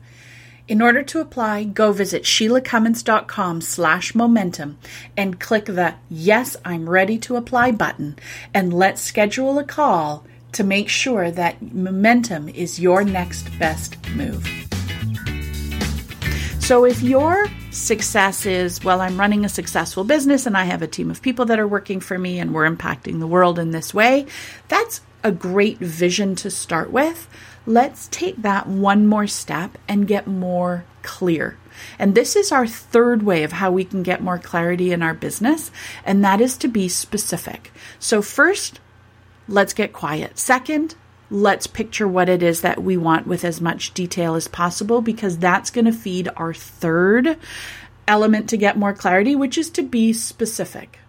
In 0.68 0.82
order 0.82 1.04
to 1.04 1.20
apply, 1.20 1.64
go 1.64 1.92
visit 1.92 2.24
SheilaCummins.com 2.24 3.62
slash 3.62 4.14
momentum 4.16 4.78
and 5.18 5.40
click 5.40 5.66
the 5.66 5.96
Yes, 6.10 6.56
I'm 6.64 6.90
ready 6.90 7.18
to 7.20 7.36
apply 7.36 7.72
button 7.72 8.18
and 8.54 8.74
let's 8.74 9.02
schedule 9.02 9.58
a 9.58 9.64
call 9.64 10.26
to 10.54 10.64
make 10.64 10.90
sure 10.90 11.32
that 11.32 11.74
momentum 11.74 12.50
is 12.50 12.80
your 12.80 13.04
next 13.04 13.48
best 13.58 13.98
move. 14.10 14.48
So 16.60 16.86
if 16.86 17.02
your 17.02 17.48
success 17.72 18.46
is, 18.46 18.84
well, 18.84 19.02
I'm 19.02 19.20
running 19.20 19.44
a 19.44 19.50
successful 19.50 20.04
business 20.04 20.46
and 20.46 20.56
I 20.56 20.66
have 20.66 20.82
a 20.82 20.88
team 20.88 21.10
of 21.10 21.22
people 21.22 21.46
that 21.46 21.60
are 21.60 21.68
working 21.68 22.00
for 22.00 22.18
me 22.18 22.40
and 22.40 22.54
we're 22.54 22.70
impacting 22.70 23.20
the 23.20 23.28
world 23.28 23.60
in 23.60 23.72
this 23.72 23.94
way, 23.94 24.28
that's 24.68 25.02
a 25.24 25.32
great 25.32 25.80
vision 25.80 26.36
to 26.36 26.50
start 26.50 26.92
with 26.92 27.28
let's 27.66 28.08
take 28.10 28.42
that 28.42 28.68
one 28.68 29.08
more 29.08 29.28
step 29.28 29.78
and 29.88 30.08
get 30.08 30.28
more 30.28 30.86
clear. 31.04 31.58
And 31.98 32.16
this 32.16 32.36
is 32.36 32.52
our 32.52 32.68
third 32.68 33.24
way 33.24 33.44
of 33.44 33.54
how 33.54 33.72
we 33.72 33.84
can 33.84 34.04
get 34.04 34.22
more 34.22 34.38
clarity 34.38 34.92
in 34.92 35.02
our 35.02 35.14
business, 35.14 35.72
and 36.06 36.24
that 36.24 36.42
is 36.42 36.58
to 36.58 36.68
be 36.68 36.88
specific. 36.90 37.72
So, 38.00 38.22
first, 38.22 38.80
let's 39.48 39.74
get 39.74 39.94
quiet. 39.94 40.38
Second, 40.38 40.96
let's 41.30 41.68
picture 41.68 42.08
what 42.08 42.30
it 42.30 42.44
is 42.44 42.62
that 42.62 42.84
we 42.84 42.98
want 42.98 43.26
with 43.26 43.46
as 43.46 43.62
much 43.62 43.94
detail 43.94 44.36
as 44.36 44.48
possible 44.48 45.02
because 45.02 45.38
that's 45.38 45.72
going 45.72 45.86
to 45.86 45.94
feed 45.94 46.30
our 46.36 46.54
third 46.54 47.38
element 48.08 48.50
to 48.50 48.58
get 48.58 48.78
more 48.78 48.94
clarity, 48.94 49.36
which 49.36 49.58
is 49.58 49.70
to 49.72 49.82
be 49.82 50.12
specific. 50.12 51.00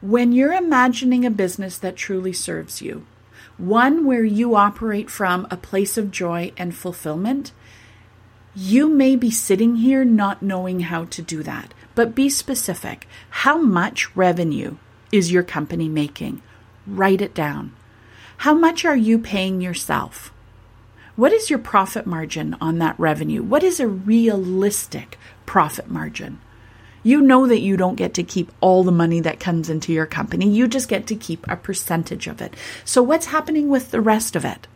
When 0.00 0.32
you're 0.32 0.54
imagining 0.54 1.24
a 1.24 1.30
business 1.30 1.78
that 1.78 1.94
truly 1.94 2.32
serves 2.32 2.82
you, 2.82 3.06
one 3.62 4.04
where 4.04 4.24
you 4.24 4.56
operate 4.56 5.08
from 5.08 5.46
a 5.48 5.56
place 5.56 5.96
of 5.96 6.10
joy 6.10 6.52
and 6.56 6.74
fulfillment, 6.74 7.52
you 8.56 8.88
may 8.88 9.14
be 9.14 9.30
sitting 9.30 9.76
here 9.76 10.04
not 10.04 10.42
knowing 10.42 10.80
how 10.80 11.04
to 11.04 11.22
do 11.22 11.42
that. 11.44 11.72
But 11.94 12.14
be 12.14 12.28
specific. 12.28 13.06
How 13.30 13.56
much 13.56 14.14
revenue 14.16 14.76
is 15.12 15.30
your 15.30 15.44
company 15.44 15.88
making? 15.88 16.42
Write 16.86 17.20
it 17.20 17.34
down. 17.34 17.72
How 18.38 18.52
much 18.52 18.84
are 18.84 18.96
you 18.96 19.18
paying 19.18 19.60
yourself? 19.60 20.32
What 21.14 21.32
is 21.32 21.48
your 21.48 21.60
profit 21.60 22.06
margin 22.06 22.56
on 22.60 22.78
that 22.78 22.98
revenue? 22.98 23.42
What 23.42 23.62
is 23.62 23.78
a 23.78 23.86
realistic 23.86 25.18
profit 25.46 25.88
margin? 25.88 26.40
You 27.02 27.20
know 27.20 27.46
that 27.46 27.60
you 27.60 27.76
don't 27.76 27.96
get 27.96 28.14
to 28.14 28.22
keep 28.22 28.52
all 28.60 28.84
the 28.84 28.92
money 28.92 29.20
that 29.20 29.40
comes 29.40 29.68
into 29.68 29.92
your 29.92 30.06
company. 30.06 30.48
You 30.48 30.68
just 30.68 30.88
get 30.88 31.06
to 31.08 31.16
keep 31.16 31.46
a 31.48 31.56
percentage 31.56 32.26
of 32.26 32.40
it. 32.40 32.54
So, 32.84 33.02
what's 33.02 33.26
happening 33.26 33.68
with 33.68 33.90
the 33.90 34.00
rest 34.00 34.36
of 34.36 34.44
it? 34.44 34.68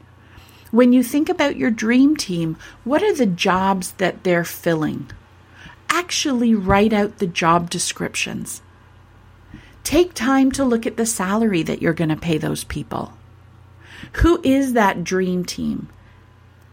When 0.73 0.92
you 0.92 1.02
think 1.02 1.28
about 1.28 1.56
your 1.56 1.71
dream 1.71 2.16
team, 2.16 2.56
what 2.85 3.02
are 3.02 3.14
the 3.14 3.26
jobs 3.26 3.92
that 3.92 4.25
they're 4.25 4.45
filling? 4.45 5.11
Actually, 5.88 6.54
write 6.54 6.92
out 6.92 7.18
the 7.18 7.26
job 7.26 7.71
descriptions. 7.71 8.61
Take 9.85 10.14
time 10.14 10.50
to 10.52 10.64
look 10.64 10.85
at 10.85 10.97
the 10.97 11.06
salary 11.06 11.62
that 11.62 11.80
you're 11.80 11.92
going 11.92 12.11
to 12.11 12.16
pay 12.16 12.38
those 12.38 12.64
people. 12.64 13.12
Who 14.14 14.40
is 14.42 14.73
that 14.73 15.04
dream 15.04 15.45
team? 15.45 15.88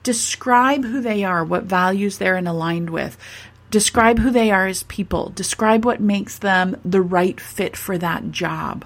Describe 0.01 0.83
who 0.83 0.99
they 0.99 1.23
are, 1.23 1.45
what 1.45 1.63
values 1.63 2.17
they're 2.17 2.35
in 2.35 2.47
aligned 2.47 2.89
with. 2.89 3.17
Describe 3.73 4.19
who 4.19 4.29
they 4.29 4.51
are 4.51 4.67
as 4.67 4.83
people. 4.83 5.31
Describe 5.33 5.83
what 5.83 5.99
makes 5.99 6.37
them 6.37 6.79
the 6.85 7.01
right 7.01 7.41
fit 7.41 7.75
for 7.75 7.97
that 7.97 8.29
job. 8.29 8.85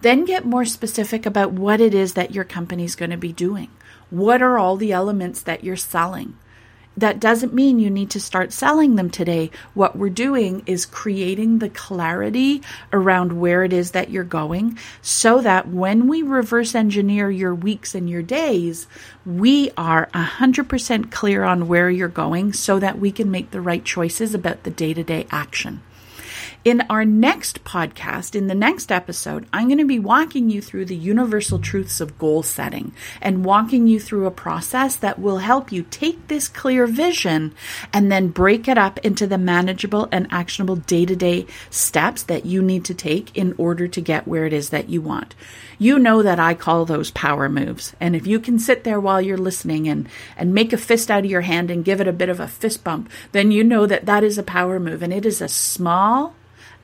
Then 0.00 0.24
get 0.24 0.46
more 0.46 0.64
specific 0.64 1.26
about 1.26 1.52
what 1.52 1.78
it 1.78 1.92
is 1.92 2.14
that 2.14 2.34
your 2.34 2.44
company 2.44 2.84
is 2.84 2.96
going 2.96 3.10
to 3.10 3.18
be 3.18 3.34
doing. 3.34 3.68
What 4.08 4.40
are 4.40 4.56
all 4.56 4.76
the 4.76 4.92
elements 4.92 5.42
that 5.42 5.62
you're 5.62 5.76
selling? 5.76 6.38
That 7.00 7.20
doesn't 7.20 7.54
mean 7.54 7.78
you 7.78 7.90
need 7.90 8.10
to 8.10 8.20
start 8.20 8.52
selling 8.52 8.96
them 8.96 9.08
today. 9.08 9.50
What 9.74 9.96
we're 9.96 10.10
doing 10.10 10.62
is 10.66 10.84
creating 10.84 11.58
the 11.58 11.68
clarity 11.68 12.62
around 12.92 13.40
where 13.40 13.62
it 13.62 13.72
is 13.72 13.92
that 13.92 14.10
you're 14.10 14.24
going 14.24 14.78
so 15.00 15.40
that 15.40 15.68
when 15.68 16.08
we 16.08 16.22
reverse 16.22 16.74
engineer 16.74 17.30
your 17.30 17.54
weeks 17.54 17.94
and 17.94 18.10
your 18.10 18.22
days, 18.22 18.86
we 19.24 19.70
are 19.76 20.08
100% 20.12 21.10
clear 21.10 21.44
on 21.44 21.68
where 21.68 21.88
you're 21.88 22.08
going 22.08 22.52
so 22.52 22.78
that 22.78 22.98
we 22.98 23.12
can 23.12 23.30
make 23.30 23.50
the 23.50 23.60
right 23.60 23.84
choices 23.84 24.34
about 24.34 24.64
the 24.64 24.70
day 24.70 24.92
to 24.92 25.04
day 25.04 25.26
action. 25.30 25.80
In 26.64 26.82
our 26.90 27.04
next 27.04 27.62
podcast, 27.62 28.34
in 28.34 28.48
the 28.48 28.54
next 28.54 28.90
episode, 28.90 29.46
I'm 29.52 29.68
going 29.68 29.78
to 29.78 29.84
be 29.84 30.00
walking 30.00 30.50
you 30.50 30.60
through 30.60 30.86
the 30.86 30.96
universal 30.96 31.60
truths 31.60 32.00
of 32.00 32.18
goal 32.18 32.42
setting 32.42 32.92
and 33.22 33.44
walking 33.44 33.86
you 33.86 34.00
through 34.00 34.26
a 34.26 34.32
process 34.32 34.96
that 34.96 35.20
will 35.20 35.38
help 35.38 35.70
you 35.70 35.84
take 35.84 36.26
this 36.26 36.48
clear 36.48 36.88
vision 36.88 37.54
and 37.92 38.10
then 38.10 38.28
break 38.28 38.66
it 38.66 38.76
up 38.76 38.98
into 38.98 39.24
the 39.24 39.38
manageable 39.38 40.08
and 40.10 40.26
actionable 40.32 40.76
day 40.76 41.06
to 41.06 41.14
day 41.14 41.46
steps 41.70 42.24
that 42.24 42.44
you 42.44 42.60
need 42.60 42.84
to 42.86 42.94
take 42.94 43.36
in 43.36 43.54
order 43.56 43.86
to 43.86 44.00
get 44.00 44.26
where 44.26 44.44
it 44.44 44.52
is 44.52 44.70
that 44.70 44.88
you 44.88 45.00
want. 45.00 45.36
You 45.80 45.98
know 46.00 46.22
that 46.22 46.40
I 46.40 46.54
call 46.54 46.84
those 46.84 47.12
power 47.12 47.48
moves. 47.48 47.94
And 48.00 48.16
if 48.16 48.26
you 48.26 48.40
can 48.40 48.58
sit 48.58 48.82
there 48.82 48.98
while 48.98 49.22
you're 49.22 49.38
listening 49.38 49.88
and, 49.88 50.08
and 50.36 50.52
make 50.52 50.72
a 50.72 50.76
fist 50.76 51.08
out 51.08 51.24
of 51.24 51.30
your 51.30 51.42
hand 51.42 51.70
and 51.70 51.84
give 51.84 52.00
it 52.00 52.08
a 52.08 52.12
bit 52.12 52.28
of 52.28 52.40
a 52.40 52.48
fist 52.48 52.82
bump, 52.82 53.08
then 53.30 53.52
you 53.52 53.62
know 53.62 53.86
that 53.86 54.06
that 54.06 54.24
is 54.24 54.38
a 54.38 54.42
power 54.42 54.80
move. 54.80 55.02
And 55.02 55.12
it 55.12 55.24
is 55.24 55.40
a 55.40 55.46
small, 55.46 56.34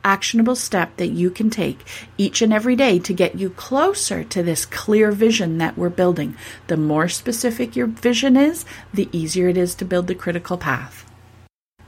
actionable 0.05 0.55
step 0.55 0.97
that 0.97 1.09
you 1.09 1.29
can 1.29 1.51
take 1.51 1.81
each 2.17 2.41
and 2.41 2.53
every 2.53 2.77
day 2.77 3.01
to 3.01 3.13
get 3.13 3.35
you 3.35 3.51
closer 3.51 4.23
to 4.23 4.45
this 4.45 4.65
clear 4.65 5.11
vision 5.11 5.59
that 5.59 5.77
we're 5.77 5.89
building. 5.89 6.37
The 6.69 6.77
more 6.77 7.09
specific 7.09 7.75
your 7.75 7.89
vision 7.89 8.37
is, 8.37 8.65
the 8.93 9.09
easier 9.11 9.49
it 9.49 9.57
is 9.57 9.75
to 9.77 9.85
build 9.85 10.07
the 10.07 10.15
critical 10.15 10.57
path. 10.57 11.11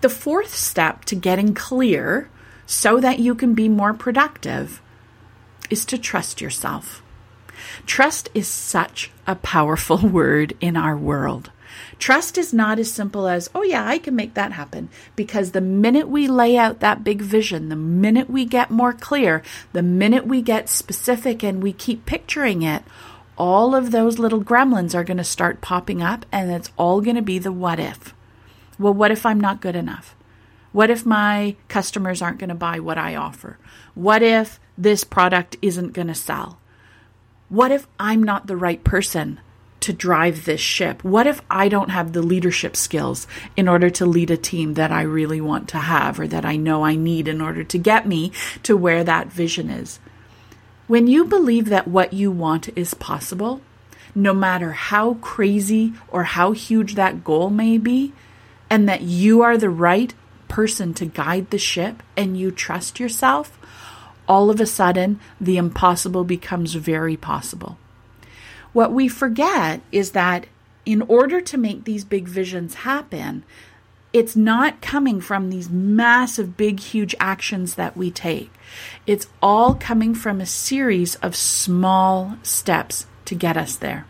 The 0.01 0.09
fourth 0.09 0.55
step 0.55 1.05
to 1.07 1.15
getting 1.15 1.55
clear 1.55 2.29
so 2.67 2.99
that 2.99 3.21
you 3.21 3.35
can 3.37 3.55
be 3.55 3.69
more 3.69 3.95
productive 3.95 4.83
is 5.71 5.85
to 5.87 5.99
trust 5.99 6.41
yourself. 6.41 7.03
Trust 7.87 8.29
is 8.35 8.49
such 8.49 9.11
a 9.27 9.35
powerful 9.35 9.99
word 10.09 10.55
in 10.61 10.77
our 10.77 10.97
world. 10.97 11.51
Trust 11.99 12.39
is 12.39 12.53
not 12.53 12.79
as 12.79 12.93
simple 12.93 13.27
as, 13.27 13.51
oh, 13.55 13.63
yeah, 13.63 13.87
I 13.87 13.99
can 13.99 14.15
make 14.15 14.35
that 14.35 14.53
happen. 14.53 14.89
Because 15.15 15.51
the 15.51 15.61
minute 15.61 16.09
we 16.09 16.29
lay 16.29 16.57
out 16.57 16.81
that 16.81 17.05
big 17.05 17.21
vision, 17.21 17.69
the 17.69 17.77
minute 17.77 18.31
we 18.31 18.45
get 18.45 18.71
more 18.71 18.93
clear, 18.93 19.43
the 19.73 19.83
minute 19.83 20.27
we 20.27 20.43
get 20.43 20.69
specific 20.69 21.43
and 21.43 21.63
we 21.63 21.73
keep 21.73 22.07
picturing 22.07 22.63
it, 22.63 22.83
all 23.39 23.75
of 23.75 23.91
those 23.91 24.19
little 24.19 24.43
gremlins 24.43 24.95
are 24.95 25.05
going 25.05 25.17
to 25.19 25.25
start 25.25 25.61
popping 25.61 26.03
up 26.03 26.25
and 26.33 26.51
it's 26.51 26.71
all 26.77 27.01
going 27.01 27.17
to 27.17 27.23
be 27.23 27.39
the 27.39 27.53
what 27.53 27.79
if. 27.79 28.15
Well, 28.79 28.95
what 28.95 29.11
if 29.11 29.27
I'm 29.27 29.41
not 29.41 29.61
good 29.61 29.77
enough? 29.77 30.15
What 30.73 30.91
if 30.91 31.07
my 31.07 31.57
customers 31.69 32.21
aren't 32.21 32.39
going 32.39 32.49
to 32.49 32.55
buy 32.55 32.81
what 32.81 32.99
I 32.99 33.17
offer? 33.17 33.59
What 33.95 34.23
if 34.23 34.61
this 34.79 35.05
product 35.05 35.57
isn't 35.63 35.93
going 35.93 36.09
to 36.09 36.15
sell? 36.15 36.59
What 37.49 37.71
if 37.71 37.87
I'm 37.99 38.23
not 38.23 38.47
the 38.47 38.57
right 38.57 38.83
person 38.83 39.41
to 39.81 39.93
drive 39.93 40.45
this 40.45 40.61
ship? 40.61 41.05
What 41.05 41.27
if 41.27 41.41
I 41.51 41.69
don't 41.69 41.91
have 41.91 42.13
the 42.13 42.23
leadership 42.23 42.75
skills 42.75 43.27
in 43.57 43.69
order 43.69 43.89
to 43.91 44.07
lead 44.07 44.31
a 44.31 44.37
team 44.37 44.75
that 44.75 44.91
I 44.91 45.03
really 45.03 45.41
want 45.41 45.69
to 45.69 45.79
have 45.79 46.19
or 46.19 46.27
that 46.27 46.45
I 46.45 46.57
know 46.57 46.85
I 46.85 46.97
need 46.97 47.29
in 47.29 47.41
order 47.41 47.63
to 47.63 47.79
get 47.79 48.07
me 48.07 48.33
to 48.65 48.77
where 48.77 49.05
that 49.05 49.29
vision 49.29 49.71
is? 49.71 50.01
When 50.89 51.07
you 51.07 51.25
believe 51.25 51.69
that 51.69 51.89
what 51.89 52.13
you 52.13 52.31
want 52.31 52.69
is 52.77 52.95
possible, 52.95 53.61
no 54.15 54.33
matter 54.33 54.73
how 54.73 55.15
crazy 55.15 55.95
or 56.09 56.25
how 56.25 56.53
huge 56.53 56.95
that 56.95 57.23
goal 57.23 57.51
may 57.51 57.79
be, 57.79 58.13
and 58.69 58.89
that 58.89 59.03
you 59.03 59.43
are 59.43 59.57
the 59.57 59.71
right 59.71 60.15
person 60.49 60.95
to 60.95 61.07
guide 61.07 61.51
the 61.51 61.59
ship 61.59 62.03
and 62.17 62.37
you 62.37 62.51
trust 62.51 62.99
yourself, 62.99 63.56
all 64.29 64.51
of 64.51 64.61
a 64.61 64.67
sudden 64.67 65.21
the 65.41 65.57
impossible 65.57 66.25
becomes 66.25 66.75
very 66.75 67.17
possible. 67.17 67.79
What 68.73 68.93
we 68.93 69.09
forget 69.09 69.81
is 69.91 70.13
that 70.13 70.47
in 70.85 71.03
order 71.03 71.41
to 71.41 71.59
make 71.59 71.85
these 71.85 72.05
big 72.05 72.29
visions 72.29 72.75
happen, 72.75 73.45
it's 74.13 74.37
not 74.37 74.81
coming 74.81 75.21
from 75.21 75.51
these 75.51 75.69
massive, 75.69 76.57
big, 76.57 76.81
huge 76.81 77.15
actions 77.21 77.75
that 77.75 77.97
we 77.97 78.11
take. 78.11 78.51
It's 79.07 79.29
all 79.43 79.75
coming 79.75 80.15
from 80.15 80.41
a 80.41 80.47
series 80.47 81.17
of 81.17 81.37
small 81.37 82.37
steps 82.43 83.07
to 83.27 83.35
get 83.35 83.57
us 83.57 83.77
there. 83.77 84.07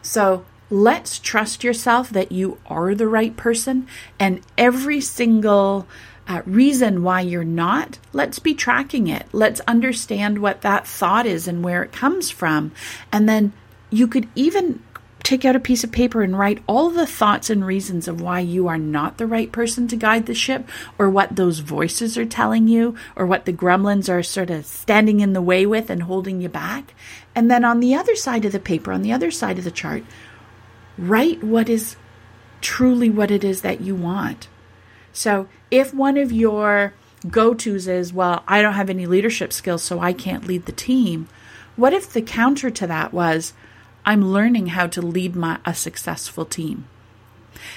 So, 0.00 0.44
let's 0.70 1.18
trust 1.18 1.64
yourself 1.64 2.10
that 2.10 2.32
you 2.32 2.58
are 2.66 2.94
the 2.94 3.08
right 3.08 3.36
person 3.36 3.86
and 4.18 4.40
every 4.56 5.00
single 5.00 5.86
uh, 6.30 6.42
reason 6.46 7.02
why 7.02 7.20
you're 7.20 7.42
not, 7.42 7.98
let's 8.12 8.38
be 8.38 8.54
tracking 8.54 9.08
it. 9.08 9.26
Let's 9.32 9.60
understand 9.66 10.38
what 10.38 10.60
that 10.60 10.86
thought 10.86 11.26
is 11.26 11.48
and 11.48 11.64
where 11.64 11.82
it 11.82 11.90
comes 11.90 12.30
from. 12.30 12.70
And 13.10 13.28
then 13.28 13.52
you 13.90 14.06
could 14.06 14.28
even 14.36 14.80
take 15.24 15.44
out 15.44 15.56
a 15.56 15.60
piece 15.60 15.82
of 15.82 15.90
paper 15.90 16.22
and 16.22 16.38
write 16.38 16.62
all 16.68 16.88
the 16.88 17.06
thoughts 17.06 17.50
and 17.50 17.66
reasons 17.66 18.06
of 18.06 18.20
why 18.20 18.38
you 18.38 18.68
are 18.68 18.78
not 18.78 19.18
the 19.18 19.26
right 19.26 19.50
person 19.50 19.88
to 19.88 19.96
guide 19.96 20.26
the 20.26 20.34
ship, 20.34 20.68
or 20.98 21.10
what 21.10 21.34
those 21.34 21.58
voices 21.58 22.16
are 22.16 22.24
telling 22.24 22.68
you, 22.68 22.94
or 23.16 23.26
what 23.26 23.44
the 23.44 23.52
gremlins 23.52 24.08
are 24.08 24.22
sort 24.22 24.50
of 24.50 24.64
standing 24.64 25.18
in 25.18 25.32
the 25.32 25.42
way 25.42 25.66
with 25.66 25.90
and 25.90 26.04
holding 26.04 26.40
you 26.40 26.48
back. 26.48 26.94
And 27.34 27.50
then 27.50 27.64
on 27.64 27.80
the 27.80 27.96
other 27.96 28.14
side 28.14 28.44
of 28.44 28.52
the 28.52 28.60
paper, 28.60 28.92
on 28.92 29.02
the 29.02 29.12
other 29.12 29.32
side 29.32 29.58
of 29.58 29.64
the 29.64 29.70
chart, 29.72 30.04
write 30.96 31.42
what 31.42 31.68
is 31.68 31.96
truly 32.60 33.10
what 33.10 33.32
it 33.32 33.42
is 33.42 33.62
that 33.62 33.80
you 33.80 33.96
want. 33.96 34.46
So 35.20 35.48
if 35.70 35.92
one 35.92 36.16
of 36.16 36.32
your 36.32 36.94
go 37.28 37.52
tos 37.52 37.86
is, 37.86 38.10
well, 38.10 38.42
I 38.48 38.62
don't 38.62 38.72
have 38.72 38.88
any 38.88 39.04
leadership 39.04 39.52
skills, 39.52 39.82
so 39.82 40.00
I 40.00 40.14
can't 40.14 40.46
lead 40.46 40.64
the 40.64 40.72
team, 40.72 41.28
what 41.76 41.92
if 41.92 42.10
the 42.10 42.22
counter 42.22 42.70
to 42.70 42.86
that 42.86 43.12
was, 43.12 43.52
I'm 44.06 44.32
learning 44.32 44.68
how 44.68 44.86
to 44.86 45.02
lead 45.02 45.36
my, 45.36 45.58
a 45.66 45.74
successful 45.74 46.46
team? 46.46 46.88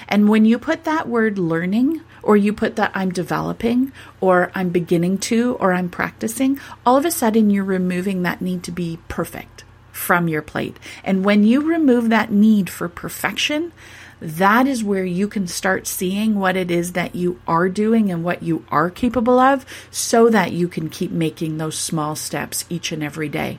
And 0.08 0.26
when 0.26 0.46
you 0.46 0.58
put 0.58 0.84
that 0.84 1.06
word 1.06 1.36
learning, 1.36 2.00
or 2.22 2.38
you 2.38 2.54
put 2.54 2.76
that 2.76 2.92
I'm 2.94 3.12
developing, 3.12 3.92
or 4.22 4.50
I'm 4.54 4.70
beginning 4.70 5.18
to, 5.28 5.58
or 5.60 5.74
I'm 5.74 5.90
practicing, 5.90 6.58
all 6.86 6.96
of 6.96 7.04
a 7.04 7.10
sudden 7.10 7.50
you're 7.50 7.62
removing 7.62 8.22
that 8.22 8.40
need 8.40 8.62
to 8.62 8.72
be 8.72 9.00
perfect 9.08 9.63
from 9.94 10.28
your 10.28 10.42
plate. 10.42 10.76
And 11.04 11.24
when 11.24 11.44
you 11.44 11.62
remove 11.62 12.08
that 12.10 12.32
need 12.32 12.68
for 12.68 12.88
perfection, 12.88 13.72
that 14.20 14.66
is 14.66 14.82
where 14.82 15.04
you 15.04 15.28
can 15.28 15.46
start 15.46 15.86
seeing 15.86 16.38
what 16.38 16.56
it 16.56 16.70
is 16.70 16.92
that 16.92 17.14
you 17.14 17.40
are 17.46 17.68
doing 17.68 18.10
and 18.10 18.24
what 18.24 18.42
you 18.42 18.64
are 18.70 18.90
capable 18.90 19.38
of 19.38 19.64
so 19.90 20.28
that 20.30 20.52
you 20.52 20.66
can 20.66 20.88
keep 20.88 21.10
making 21.10 21.58
those 21.58 21.78
small 21.78 22.16
steps 22.16 22.64
each 22.68 22.90
and 22.90 23.02
every 23.02 23.28
day. 23.28 23.58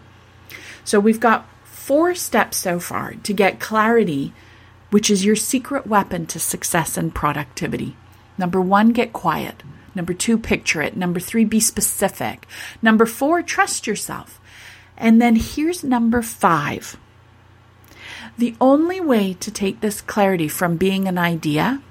So 0.84 1.00
we've 1.00 1.20
got 1.20 1.48
four 1.64 2.16
steps 2.16 2.58
so 2.58 2.80
far 2.80 3.14
to 3.14 3.34
get 3.34 3.60
clarity, 3.60 4.34
which 4.90 5.10
is 5.10 5.26
your 5.26 5.36
secret 5.36 5.88
weapon 5.88 6.26
to 6.28 6.40
success 6.40 6.98
and 6.98 7.14
productivity. 7.14 7.96
Number 8.38 8.60
one, 8.60 8.90
get 8.90 9.14
quiet. 9.14 9.64
Number 9.94 10.14
two, 10.14 10.38
picture 10.38 10.82
it. 10.82 10.98
Number 10.98 11.20
three, 11.20 11.46
be 11.46 11.60
specific. 11.60 12.46
Number 12.82 13.06
four, 13.06 13.42
trust 13.42 13.88
yourself. 13.88 14.42
And 14.98 15.22
then 15.22 15.36
here's 15.36 15.84
number 15.84 16.22
five 16.22 16.98
the 18.38 18.56
only 18.60 19.00
way 19.00 19.34
to 19.36 19.52
take 19.52 19.80
this 19.80 20.02
clarity 20.02 20.50
from 20.50 20.76
being 20.76 21.08
an 21.08 21.18
idea 21.18 21.82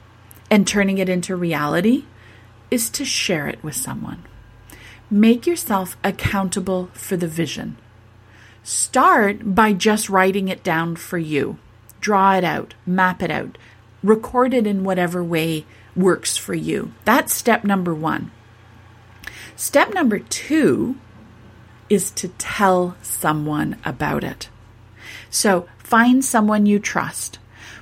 and 0.50 0.66
turning 0.66 0.98
it 0.98 1.08
into 1.08 1.34
reality 1.36 2.04
is 2.70 2.90
to 2.90 3.04
share 3.04 3.48
it 3.48 3.62
with 3.62 3.74
someone. 3.74 4.22
Make 5.10 5.46
yourself 5.46 5.96
accountable 6.04 6.90
for 6.92 7.16
the 7.16 7.28
vision. 7.28 7.78
Start 8.62 9.54
by 9.54 9.72
just 9.72 10.10
writing 10.10 10.48
it 10.48 10.62
down 10.62 10.96
for 10.96 11.18
you. 11.18 11.58
Draw 12.00 12.36
it 12.36 12.44
out, 12.44 12.74
map 12.84 13.22
it 13.22 13.30
out, 13.30 13.56
record 14.02 14.52
it 14.52 14.66
in 14.66 14.84
whatever 14.84 15.24
way 15.24 15.64
works 15.96 16.36
for 16.36 16.54
you. 16.54 16.92
That's 17.04 17.32
step 17.32 17.64
number 17.64 17.94
one. 17.94 18.30
Step 19.56 19.94
number 19.94 20.18
two 20.18 20.96
is 21.94 22.10
to 22.10 22.28
tell 22.28 22.96
someone 23.02 23.76
about 23.84 24.24
it. 24.24 24.48
So 25.30 25.68
find 25.78 26.24
someone 26.24 26.66
you 26.66 26.78
trust. 26.78 27.38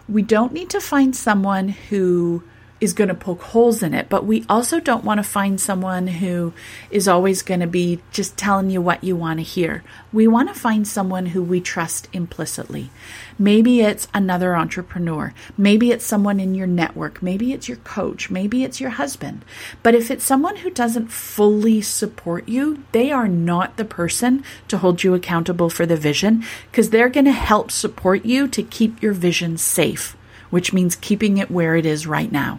We 0.09 0.23
don't 0.23 0.53
need 0.53 0.71
to 0.71 0.81
find 0.81 1.17
someone 1.17 1.69
who 1.69 2.43
is 2.83 2.93
going 2.93 3.07
to 3.07 3.15
poke 3.15 3.43
holes 3.43 3.81
in 3.81 3.95
it, 3.95 4.09
but 4.09 4.27
we 4.27 4.45
also 4.49 4.81
don't 4.81 5.05
want 5.05 5.19
to 5.19 5.23
find 5.23 5.61
someone 5.61 6.09
who 6.09 6.53
is 6.91 7.07
always 7.07 7.41
going 7.41 7.61
to 7.61 7.67
be 7.69 8.01
just 8.11 8.37
telling 8.37 8.71
you 8.71 8.83
what 8.83 9.05
you 9.05 9.15
want 9.15 9.39
to 9.39 9.45
hear. 9.45 9.85
We 10.13 10.27
want 10.27 10.49
to 10.49 10.61
find 10.61 10.87
someone 10.87 11.27
who 11.27 11.45
we 11.45 11.61
trust 11.61 12.09
implicitly. 12.13 12.91
Maybe 13.39 13.83
it's 13.83 14.09
another 14.13 14.57
entrepreneur. 14.57 15.33
Maybe 15.57 15.93
it's 15.93 16.05
someone 16.05 16.41
in 16.41 16.57
your 16.57 16.67
network. 16.67 17.23
Maybe 17.23 17.53
it's 17.53 17.69
your 17.69 17.77
coach. 17.79 18.31
Maybe 18.31 18.65
it's 18.65 18.81
your 18.81 18.91
husband. 18.91 19.45
But 19.85 19.95
if 19.95 20.11
it's 20.11 20.25
someone 20.25 20.57
who 20.57 20.71
doesn't 20.71 21.13
fully 21.13 21.83
support 21.83 22.49
you, 22.49 22.83
they 22.91 23.13
are 23.13 23.29
not 23.29 23.77
the 23.77 23.85
person 23.85 24.43
to 24.67 24.79
hold 24.79 25.05
you 25.05 25.15
accountable 25.15 25.71
for 25.71 25.87
the 25.87 25.97
vision 25.97 26.45
because 26.73 26.91
they're 26.91 27.09
going 27.09 27.27
to 27.27 27.31
help 27.31 27.71
support 27.71 28.25
you 28.25 28.49
to 28.49 28.63
keep 28.65 29.01
your 29.01 29.13
vision 29.13 29.57
safe, 29.57 30.17
which 30.51 30.73
means 30.73 30.97
keeping 30.97 31.39
it 31.39 31.49
where 31.49 31.77
it 31.77 31.87
is 31.87 32.09
right 32.09 32.33
now 32.33 32.59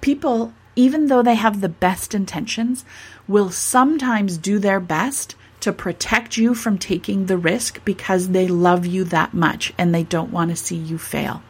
people, 0.00 0.52
even 0.76 1.06
though 1.06 1.22
they 1.22 1.34
have 1.34 1.60
the 1.60 1.68
best 1.68 2.14
intentions, 2.14 2.84
will 3.26 3.50
sometimes 3.50 4.38
do 4.38 4.58
their 4.58 4.80
best 4.80 5.34
to 5.60 5.72
protect 5.72 6.36
you 6.36 6.54
from 6.54 6.78
taking 6.78 7.26
the 7.26 7.36
risk 7.36 7.84
because 7.84 8.28
they 8.28 8.46
love 8.46 8.86
you 8.86 9.04
that 9.04 9.34
much 9.34 9.72
and 9.76 9.94
they 9.94 10.04
don't 10.04 10.32
want 10.32 10.50
to 10.50 10.56
see 10.56 10.76
you 10.76 10.98
fail. 10.98 11.42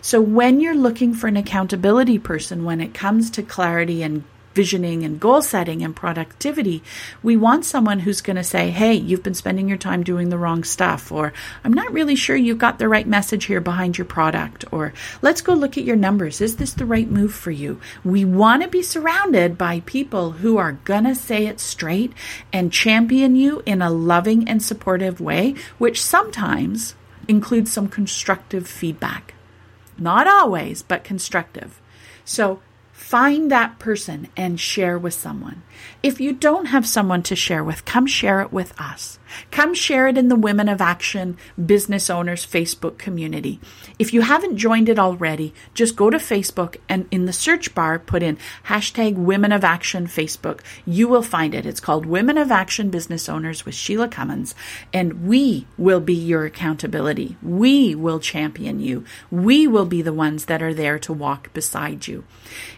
So, 0.00 0.20
when 0.20 0.60
you're 0.60 0.74
looking 0.74 1.14
for 1.14 1.26
an 1.26 1.36
accountability 1.36 2.18
person 2.18 2.64
when 2.64 2.80
it 2.80 2.94
comes 2.94 3.30
to 3.30 3.42
clarity 3.42 4.02
and 4.02 4.24
visioning 4.56 5.04
and 5.04 5.20
goal 5.20 5.42
setting 5.42 5.82
and 5.82 5.94
productivity, 5.94 6.82
we 7.22 7.36
want 7.36 7.66
someone 7.66 8.00
who's 8.00 8.22
going 8.22 8.36
to 8.36 8.42
say, 8.42 8.70
Hey, 8.70 8.94
you've 8.94 9.22
been 9.22 9.34
spending 9.34 9.68
your 9.68 9.76
time 9.76 10.02
doing 10.02 10.30
the 10.30 10.38
wrong 10.38 10.64
stuff, 10.64 11.12
or 11.12 11.34
I'm 11.62 11.74
not 11.74 11.92
really 11.92 12.16
sure 12.16 12.34
you've 12.34 12.56
got 12.56 12.78
the 12.78 12.88
right 12.88 13.06
message 13.06 13.44
here 13.44 13.60
behind 13.60 13.98
your 13.98 14.06
product, 14.06 14.64
or 14.72 14.94
let's 15.20 15.42
go 15.42 15.52
look 15.52 15.76
at 15.76 15.84
your 15.84 15.94
numbers. 15.94 16.40
Is 16.40 16.56
this 16.56 16.72
the 16.72 16.86
right 16.86 17.08
move 17.08 17.34
for 17.34 17.50
you? 17.50 17.78
We 18.02 18.24
want 18.24 18.62
to 18.62 18.68
be 18.68 18.82
surrounded 18.82 19.58
by 19.58 19.80
people 19.80 20.32
who 20.32 20.56
are 20.56 20.72
going 20.72 21.04
to 21.04 21.14
say 21.14 21.46
it 21.46 21.60
straight 21.60 22.14
and 22.50 22.72
champion 22.72 23.36
you 23.36 23.62
in 23.66 23.82
a 23.82 23.90
loving 23.90 24.48
and 24.48 24.62
supportive 24.62 25.20
way, 25.20 25.54
which 25.76 26.02
sometimes 26.02 26.94
includes 27.28 27.70
some 27.70 27.88
constructive 27.88 28.66
feedback. 28.66 29.34
Not 29.98 30.26
always, 30.26 30.82
but 30.82 31.04
constructive. 31.04 31.78
So 32.24 32.60
Find 33.06 33.52
that 33.52 33.78
person 33.78 34.26
and 34.36 34.58
share 34.58 34.98
with 34.98 35.14
someone. 35.14 35.62
If 36.02 36.20
you 36.20 36.32
don't 36.32 36.66
have 36.66 36.86
someone 36.86 37.22
to 37.24 37.36
share 37.36 37.64
with, 37.64 37.84
come 37.84 38.06
share 38.06 38.40
it 38.40 38.52
with 38.52 38.78
us. 38.80 39.18
Come 39.50 39.74
share 39.74 40.06
it 40.06 40.16
in 40.16 40.28
the 40.28 40.36
Women 40.36 40.68
of 40.68 40.80
Action 40.80 41.36
Business 41.64 42.08
Owners 42.08 42.46
Facebook 42.46 42.96
community. 42.98 43.60
If 43.98 44.14
you 44.14 44.20
haven't 44.22 44.56
joined 44.56 44.88
it 44.88 44.98
already, 44.98 45.52
just 45.74 45.96
go 45.96 46.10
to 46.10 46.18
Facebook 46.18 46.76
and 46.88 47.06
in 47.10 47.26
the 47.26 47.32
search 47.32 47.74
bar 47.74 47.98
put 47.98 48.22
in 48.22 48.38
hashtag 48.66 49.14
Women 49.14 49.52
of 49.52 49.64
Action 49.64 50.06
Facebook. 50.06 50.60
You 50.84 51.08
will 51.08 51.22
find 51.22 51.54
it. 51.54 51.66
It's 51.66 51.80
called 51.80 52.06
Women 52.06 52.38
of 52.38 52.50
Action 52.50 52.90
Business 52.90 53.28
Owners 53.28 53.64
with 53.66 53.74
Sheila 53.74 54.08
Cummins. 54.08 54.54
And 54.92 55.26
we 55.26 55.66
will 55.76 56.00
be 56.00 56.14
your 56.14 56.44
accountability. 56.44 57.36
We 57.42 57.94
will 57.94 58.20
champion 58.20 58.80
you. 58.80 59.04
We 59.30 59.66
will 59.66 59.86
be 59.86 60.02
the 60.02 60.12
ones 60.12 60.46
that 60.46 60.62
are 60.62 60.74
there 60.74 60.98
to 61.00 61.12
walk 61.12 61.52
beside 61.52 62.06
you. 62.06 62.24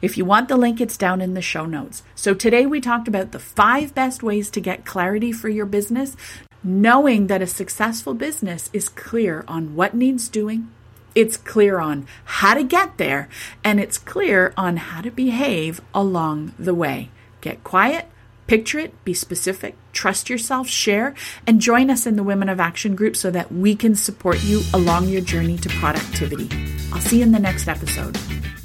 If 0.00 0.16
you 0.16 0.24
want 0.24 0.48
the 0.48 0.56
link, 0.56 0.80
it's 0.80 0.96
down 0.96 1.20
in 1.20 1.34
the 1.34 1.42
show 1.42 1.66
notes. 1.66 2.02
So 2.14 2.34
today 2.34 2.66
we 2.66 2.80
talked 2.88 3.06
about 3.06 3.32
the 3.32 3.38
five 3.38 3.94
best 3.94 4.22
ways 4.22 4.48
to 4.50 4.62
get 4.62 4.86
clarity 4.86 5.30
for 5.30 5.50
your 5.50 5.66
business, 5.66 6.16
knowing 6.64 7.26
that 7.26 7.42
a 7.42 7.46
successful 7.46 8.14
business 8.14 8.70
is 8.72 8.88
clear 8.88 9.44
on 9.46 9.76
what 9.76 9.92
needs 9.92 10.26
doing, 10.26 10.72
it's 11.14 11.36
clear 11.36 11.80
on 11.80 12.06
how 12.24 12.54
to 12.54 12.64
get 12.64 12.96
there, 12.96 13.28
and 13.62 13.78
it's 13.78 13.98
clear 13.98 14.54
on 14.56 14.78
how 14.78 15.02
to 15.02 15.10
behave 15.10 15.82
along 15.92 16.54
the 16.58 16.74
way. 16.74 17.10
Get 17.42 17.62
quiet, 17.62 18.06
picture 18.46 18.78
it, 18.78 19.04
be 19.04 19.12
specific, 19.12 19.76
trust 19.92 20.30
yourself, 20.30 20.66
share, 20.66 21.14
and 21.46 21.60
join 21.60 21.90
us 21.90 22.06
in 22.06 22.16
the 22.16 22.22
Women 22.22 22.48
of 22.48 22.58
Action 22.58 22.96
group 22.96 23.16
so 23.16 23.30
that 23.30 23.52
we 23.52 23.76
can 23.76 23.94
support 23.96 24.42
you 24.42 24.62
along 24.72 25.08
your 25.08 25.20
journey 25.20 25.58
to 25.58 25.68
productivity. 25.68 26.48
I'll 26.90 27.02
see 27.02 27.18
you 27.18 27.24
in 27.24 27.32
the 27.32 27.38
next 27.38 27.68
episode. 27.68 28.16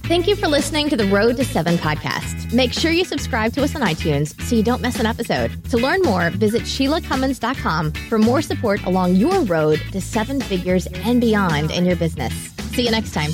Thank 0.05 0.27
you 0.27 0.35
for 0.35 0.47
listening 0.49 0.89
to 0.89 0.97
the 0.97 1.05
Road 1.05 1.37
to 1.37 1.45
Seven 1.45 1.77
podcast. 1.77 2.51
Make 2.53 2.73
sure 2.73 2.91
you 2.91 3.05
subscribe 3.05 3.53
to 3.53 3.63
us 3.63 3.73
on 3.73 3.81
iTunes 3.81 4.39
so 4.41 4.53
you 4.55 4.61
don't 4.61 4.81
miss 4.81 4.99
an 4.99 5.05
episode. 5.05 5.63
To 5.69 5.77
learn 5.77 6.01
more, 6.01 6.29
visit 6.29 6.63
SheilaCummins.com 6.63 7.93
for 8.09 8.19
more 8.19 8.41
support 8.41 8.83
along 8.83 9.15
your 9.15 9.39
road 9.43 9.81
to 9.93 10.01
seven 10.01 10.41
figures 10.41 10.87
and 10.87 11.21
beyond 11.21 11.71
in 11.71 11.85
your 11.85 11.95
business. 11.95 12.33
See 12.73 12.83
you 12.83 12.91
next 12.91 13.13
time. 13.13 13.31